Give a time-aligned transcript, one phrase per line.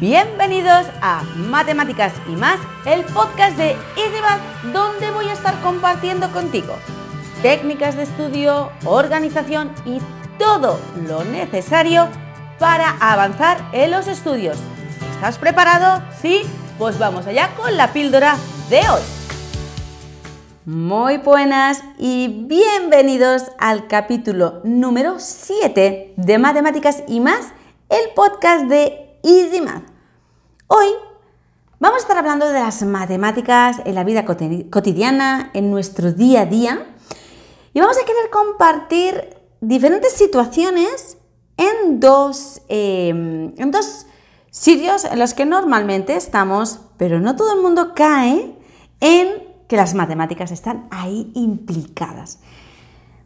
[0.00, 6.74] Bienvenidos a Matemáticas y más, el podcast de EasyMath, donde voy a estar compartiendo contigo
[7.42, 10.00] técnicas de estudio, organización y
[10.36, 12.08] todo lo necesario
[12.58, 14.58] para avanzar en los estudios.
[15.14, 16.02] ¿Estás preparado?
[16.20, 16.42] ¿Sí?
[16.76, 18.36] Pues vamos allá con la píldora
[18.70, 19.02] de hoy.
[20.64, 27.52] Muy buenas y bienvenidos al capítulo número 7 de Matemáticas y más,
[27.90, 29.84] el podcast de Easy Math.
[30.66, 30.88] Hoy
[31.80, 36.44] vamos a estar hablando de las matemáticas en la vida cotidiana, en nuestro día a
[36.46, 36.86] día,
[37.72, 41.16] y vamos a querer compartir diferentes situaciones
[41.56, 44.04] en dos, em, en dos
[44.50, 48.54] sitios en los que normalmente estamos, pero no todo el mundo cae
[49.00, 52.40] en que las matemáticas están ahí implicadas.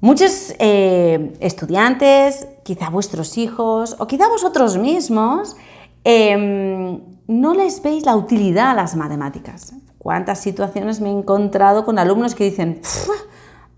[0.00, 5.56] Muchos eh, estudiantes, quizá vuestros hijos o quizá vosotros mismos,
[6.04, 9.74] em, no les veis la utilidad a las matemáticas.
[9.98, 12.80] ¿Cuántas situaciones me he encontrado con alumnos que dicen,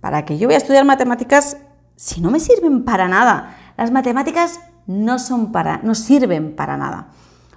[0.00, 1.56] ¿para qué yo voy a estudiar matemáticas
[1.94, 3.56] si no me sirven para nada?
[3.77, 7.08] Las matemáticas no, son para, no sirven para nada.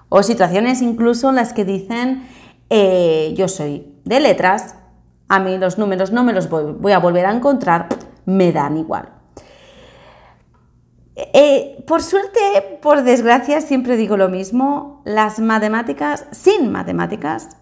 [0.09, 2.27] O situaciones incluso en las que dicen,
[2.69, 4.75] eh, yo soy de letras,
[5.27, 7.87] a mí los números no me los voy, a volver a encontrar,
[8.25, 9.09] me dan igual.
[11.33, 12.39] Eh, por suerte,
[12.81, 17.57] por desgracia, siempre digo lo mismo, las matemáticas, sin matemáticas,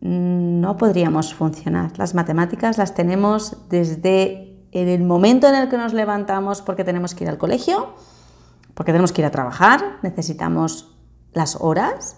[0.00, 1.98] no podríamos funcionar.
[1.98, 7.24] Las matemáticas las tenemos desde el momento en el que nos levantamos porque tenemos que
[7.24, 7.94] ir al colegio,
[8.74, 10.94] porque tenemos que ir a trabajar, necesitamos
[11.32, 12.16] las horas,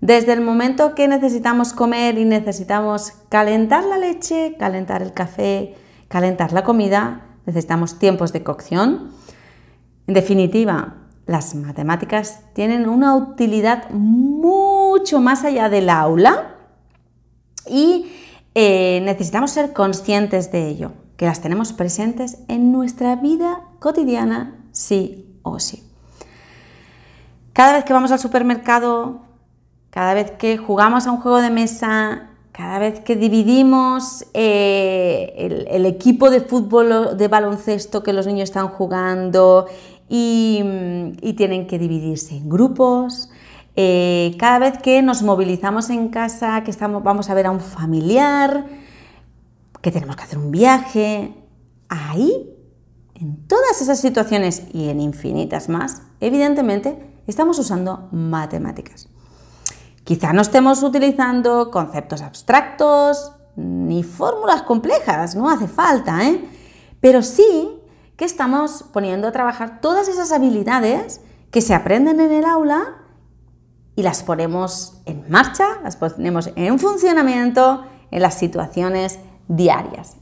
[0.00, 5.74] desde el momento que necesitamos comer y necesitamos calentar la leche, calentar el café,
[6.08, 9.10] calentar la comida, necesitamos tiempos de cocción.
[10.10, 10.94] En definitiva,
[11.26, 16.56] las matemáticas tienen una utilidad mucho más allá del aula
[17.64, 18.10] y
[18.56, 25.38] eh, necesitamos ser conscientes de ello, que las tenemos presentes en nuestra vida cotidiana, sí
[25.42, 25.88] o sí.
[27.52, 29.20] Cada vez que vamos al supermercado
[29.90, 35.86] cada vez que jugamos a un juego de mesa, cada vez que dividimos eh, el,
[35.86, 39.66] equipo de fútbol, de baloncesto que los niños están jugando
[40.12, 43.30] y, tienen que dividirse en grupos,
[43.76, 47.60] eh, cada vez que nos movilizamos en casa, que estamos, vamos a ver a un
[47.60, 48.66] familiar,
[49.80, 51.32] que tenemos que hacer un viaje,
[51.88, 52.50] ahí,
[53.14, 59.08] en todas esas situaciones y en infinitas más, evidentemente, estamos usando matemáticas.
[60.02, 66.44] Quizá no estemos utilizando conceptos abstractos ni fórmulas complejas, no hace falta, ¿eh?
[67.00, 67.79] Pero sí
[68.20, 72.98] que estamos poniendo a trabajar todas esas habilidades que se aprenden en el aula
[73.96, 80.18] y las ponemos en marcha, las ponemos en funcionamiento en las situaciones diarias.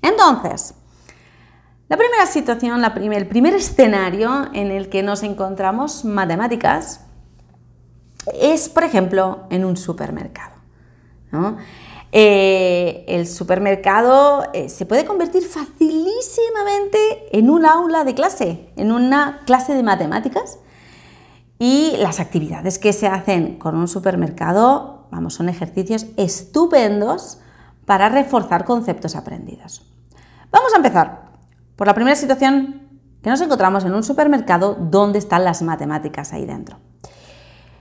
[0.00, 0.74] Entonces,
[1.88, 7.00] la primera situación, el primer escenario en el que nos encontramos matemáticas
[8.32, 10.54] es, por ejemplo, en un supermercado.
[12.12, 19.42] Eh, el supermercado eh, se puede convertir facilísimamente en un aula de clase, en una
[19.46, 20.58] clase de matemáticas.
[21.58, 27.38] Y las actividades que se hacen con un supermercado, vamos, son ejercicios estupendos
[27.84, 29.86] para reforzar conceptos aprendidos.
[30.50, 31.32] Vamos a empezar
[31.76, 32.88] por la primera situación
[33.22, 36.78] que nos encontramos en un supermercado donde están las matemáticas ahí dentro.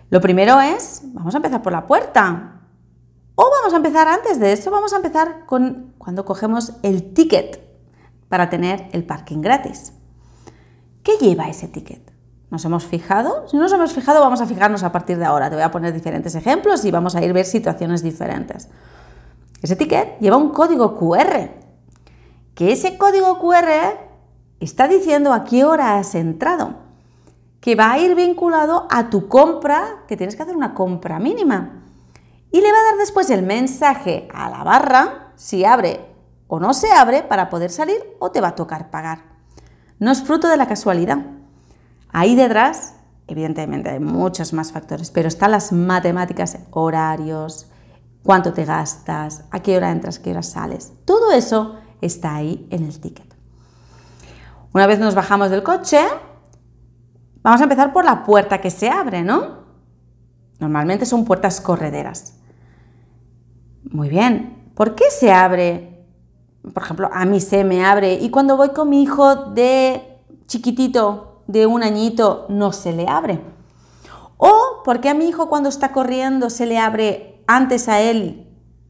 [0.10, 2.59] Lo primero es, vamos a empezar por la puerta.
[3.42, 7.62] O vamos a empezar antes de eso, vamos a empezar con cuando cogemos el ticket
[8.28, 9.94] para tener el parking gratis.
[11.04, 12.02] ¿Qué lleva ese ticket?
[12.52, 13.48] ¿Nos hemos fijado?
[13.48, 15.50] Si no nos hemos fijado, vamos a fijarnos a partir de ahora.
[15.50, 18.68] Te voy a poner diferentes ejemplos y vamos a ir a ver situaciones diferentes.
[19.62, 21.50] Ese ticket lleva un código QR,
[22.56, 23.70] que ese código QR
[24.60, 26.74] está diciendo a qué hora has entrado
[27.62, 31.86] que va a ir vinculado a tu compra, que tienes que hacer una compra mínima.
[32.52, 36.06] Y le va a dar después el mensaje a la barra si abre
[36.48, 39.24] o no se abre para poder salir o te va a tocar pagar.
[40.00, 41.20] No es fruto de la casualidad.
[42.10, 42.96] Ahí detrás,
[43.28, 47.68] evidentemente hay muchos más factores, pero están las matemáticas, horarios,
[48.24, 50.94] cuánto te gastas, a qué hora entras, qué hora sales.
[51.06, 53.36] Todo eso está ahí en el ticket.
[54.74, 56.00] Una vez nos bajamos del coche,
[57.42, 59.60] Vamos a empezar por la puerta que se abre, ¿no?
[60.60, 62.36] Normalmente son puertas correderas.
[63.92, 64.72] Muy bien.
[64.76, 66.06] ¿Por qué se abre?
[66.74, 71.44] Por ejemplo, a mí se me abre y cuando voy con mi hijo de chiquitito,
[71.48, 73.42] de un añito, no se le abre.
[74.38, 78.48] O ¿Por qué a mi hijo cuando está corriendo se le abre antes a él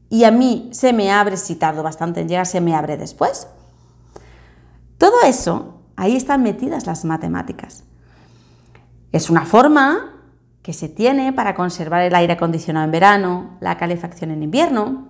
[0.08, 3.48] y a mí se me abre, si tardo bastante en llegar, se me abre después?
[4.98, 7.84] Todo eso, ahí están metidas las matemáticas.
[9.12, 10.09] Es una forma
[10.70, 15.08] que se tiene para conservar el aire acondicionado en verano, la calefacción en invierno,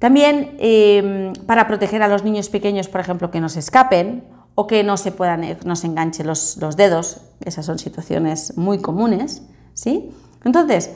[0.00, 4.24] también em, para proteger a los niños pequeños, por ejemplo, que no se escapen
[4.56, 7.20] o que no se puedan, eh, no se enganchen los, los dedos.
[7.44, 9.42] Esas son situaciones muy comunes,
[9.72, 10.10] ¿sí?
[10.44, 10.90] Entonces,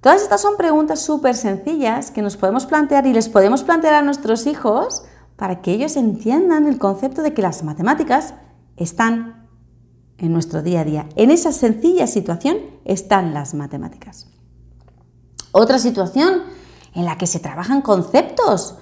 [0.00, 4.02] todas estas son preguntas súper sencillas que nos podemos plantear y les podemos plantear a
[4.02, 5.04] nuestros hijos
[5.36, 8.34] para que ellos entiendan el concepto de que las matemáticas
[8.76, 9.41] están
[10.22, 11.08] en nuestro día a día.
[11.16, 14.28] En esa sencilla situación están las matemáticas.
[15.50, 16.44] Otra situación
[16.94, 18.76] en la que se trabajan conceptos.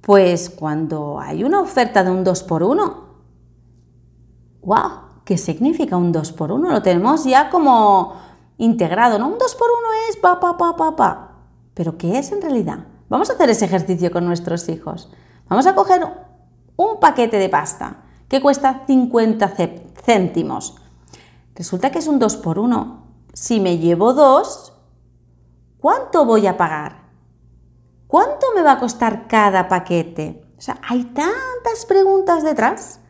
[0.00, 3.06] Pues cuando hay una oferta de un 2 por 1
[4.62, 4.90] ¡wow!
[5.24, 8.14] ¿Qué significa un 2 por 1 Lo tenemos ya como
[8.56, 9.26] integrado, ¿no?
[9.28, 11.32] Un 2 por 1 es pa, pa, pa, pa, pa.
[11.74, 12.86] Pero ¿qué es en realidad?
[13.10, 15.10] Vamos a hacer ese ejercicio con nuestros hijos.
[15.48, 16.06] Vamos a coger
[16.76, 19.52] un paquete de pasta que cuesta 50
[20.04, 20.76] céntimos.
[21.56, 24.72] Resulta que es un 2 por 1 Si me llevo dos,
[25.78, 27.06] ¿cuánto voy a pagar?
[28.06, 30.44] ¿Cuánto me va a costar cada paquete?
[30.56, 33.00] O sea, hay tantas preguntas detrás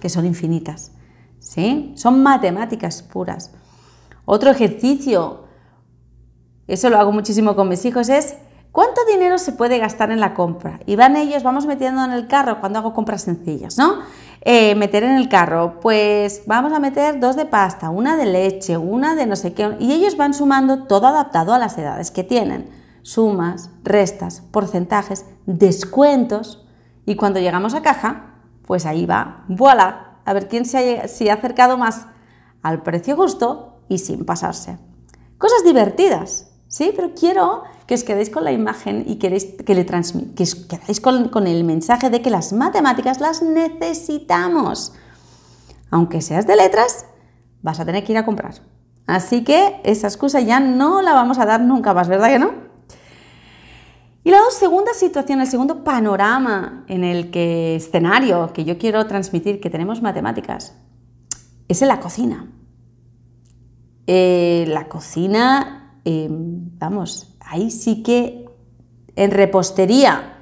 [0.00, 0.92] que son infinitas.
[1.38, 1.94] ¿Sí?
[1.96, 3.52] Son matemáticas puras.
[4.24, 5.44] Otro ejercicio,
[6.66, 8.36] eso lo hago muchísimo con mis hijos, es
[8.72, 10.80] ¿cuánto dinero se puede gastar en la compra?
[10.86, 13.98] Y van ellos, vamos metiendo en el carro cuando hago compras sencillas, ¿no?
[14.42, 18.76] Eh, meter en el carro, pues vamos a meter dos de pasta, una de leche,
[18.78, 22.24] una de no sé qué, y ellos van sumando todo adaptado a las edades que
[22.24, 22.70] tienen
[23.02, 26.66] sumas, restas, porcentajes, descuentos
[27.06, 28.34] y cuando llegamos a caja,
[28.66, 32.06] pues ahí va, voilà, a ver quién se ha, acercado más
[32.62, 34.78] al precio justo y sin pasarse.
[35.38, 36.92] Cosas divertidas, ¿sí?
[36.96, 41.00] Pero quiero que os quedéis con la imagen y queréis que le que os quedáis
[41.02, 44.94] con, con el mensaje de que las matemáticas las necesitamos.
[45.90, 47.04] Aunque seas de letras,
[47.60, 48.54] vas a tener que ir a comprar.
[49.06, 52.70] Así que esa excusa ya no la vamos a dar nunca más, ¿verdad que no?
[54.22, 59.60] Y la segunda situación, el segundo panorama en el que escenario que yo quiero transmitir
[59.60, 60.76] que tenemos matemáticas
[61.66, 62.46] es en la cocina.
[64.06, 68.46] Eh, la cocina, em, vamos, ahí sí que
[69.16, 70.36] en repostería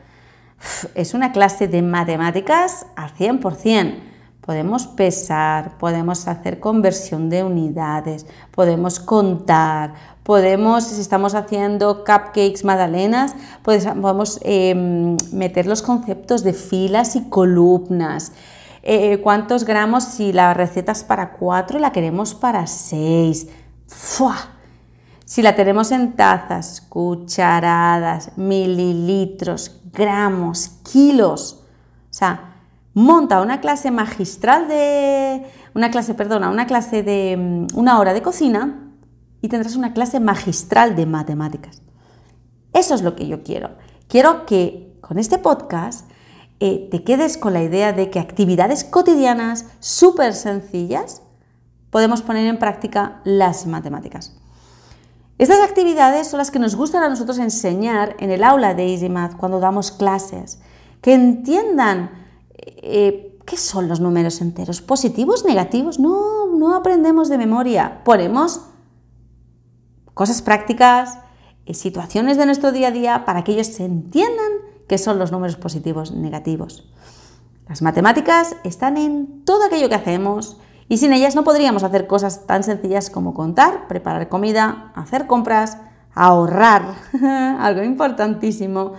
[0.95, 4.01] es una clase de matemáticas al 100%.
[4.41, 13.35] Podemos pesar, podemos hacer conversión de unidades, podemos contar, podemos, si estamos haciendo cupcakes, magdalenas,
[13.63, 18.33] pues podemos em, meter los conceptos de filas y columnas.
[18.83, 23.49] Eh, cuántos gramos si la receta es para 4 y la queremos para 6.
[25.29, 31.65] Si la tenemos en tazas, cucharadas, mililitros, gramos, kilos.
[32.05, 32.63] O sea,
[32.95, 35.45] monta una clase magistral de,
[35.75, 38.91] una clase, perdona, una clase de mm, una hora de cocina
[39.43, 41.83] y tendrás una clase magistral de matemáticas.
[42.73, 43.73] Eso es lo que yo quiero.
[44.09, 46.11] Quiero que con este podcast
[46.59, 51.21] eh, te quedes con la idea de que actividades cotidianas súper sencillas
[51.91, 54.38] podemos poner en práctica las matemáticas.
[55.39, 59.37] Estas actividades son las que nos gustan a nosotros enseñar en el aula de EasyMath
[59.37, 60.61] cuando damos clases,
[61.01, 62.11] que entiendan
[62.59, 64.83] eh, ¿qué son los números enteros?
[64.83, 65.99] ¿Positivos, negativos?
[65.99, 68.03] No, no aprendemos de memoria.
[68.05, 68.61] Ponemos
[70.13, 71.19] cosas prácticas,
[71.65, 74.53] eh, situaciones de nuestro día a día para que ellos entiendan
[74.87, 76.93] qué son los números positivos, negativos.
[77.69, 82.47] Las matemáticas están en todo aquello que hacemos y sin ellas no podríamos hacer cosas
[82.47, 85.79] tan sencillas como contar, preparar comida, hacer compras,
[86.15, 86.95] ahorrar,
[87.61, 88.95] algo importantísimo,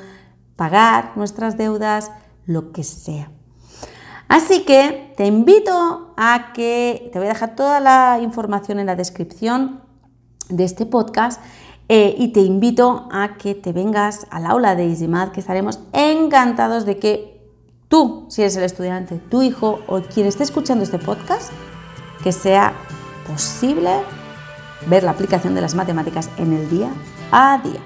[0.55, 2.11] pagar nuestras deudas,
[2.45, 3.31] lo que sea.
[4.27, 8.95] Así que te invito a que te voy a dejar toda la información en la
[8.95, 9.81] descripción
[10.49, 11.41] de este podcast
[11.87, 16.85] eh, y te invito a que te vengas al aula de EasyMath que estaremos encantados
[16.85, 17.41] de que
[17.87, 21.51] tú, si eres el estudiante, tu hijo o quien esté escuchando este podcast,
[22.23, 22.73] que sea
[23.27, 23.91] posible
[24.87, 26.89] ver la aplicación de las matemáticas en el día
[27.31, 27.81] a día.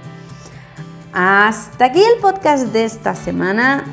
[1.14, 3.84] Hasta aquí el podcast de esta semana.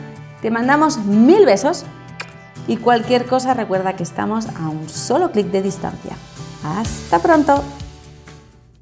[0.41, 1.85] Te mandamos mil besos
[2.67, 6.17] y cualquier cosa recuerda que estamos a un solo clic de distancia.
[6.65, 7.63] Hasta pronto.